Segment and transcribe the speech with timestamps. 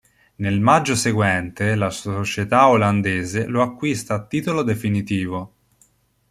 [0.37, 5.53] Nel maggio seguente la società olandese lo acquista a titolo definitivo.